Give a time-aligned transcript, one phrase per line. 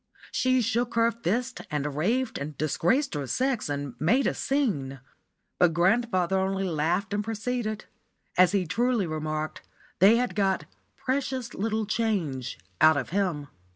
[0.31, 4.99] She shook her fist and raved and disgraced her sex and made a scene;
[5.59, 7.85] but grandfather only laughed and proceeded.
[8.35, 9.61] As he truly remarked,
[9.99, 10.65] they had got
[10.97, 13.49] "precious little change" out of him.